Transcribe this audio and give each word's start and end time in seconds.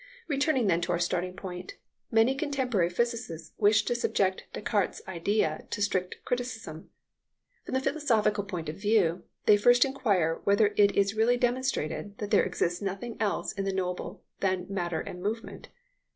Returning 0.27 0.65
then 0.65 0.81
to 0.81 0.91
our 0.93 0.97
starting 0.97 1.35
point, 1.35 1.75
many 2.09 2.33
contemporary 2.33 2.89
physicists 2.89 3.53
wish 3.59 3.85
to 3.85 3.93
subject 3.93 4.45
Descartes' 4.51 4.99
idea 5.07 5.67
to 5.69 5.79
strict 5.79 6.25
criticism. 6.25 6.89
From 7.67 7.75
the 7.75 7.81
philosophical 7.81 8.43
point 8.43 8.67
of 8.67 8.77
view, 8.81 9.25
they 9.45 9.57
first 9.57 9.85
enquire 9.85 10.41
whether 10.43 10.73
it 10.75 10.91
is 10.97 11.13
really 11.13 11.37
demonstrated 11.37 12.17
that 12.17 12.31
there 12.31 12.43
exists 12.43 12.81
nothing 12.81 13.15
else 13.19 13.51
in 13.51 13.63
the 13.63 13.71
knowable 13.71 14.23
than 14.39 14.65
matter 14.67 15.01
and 15.01 15.21
movement. 15.21 15.69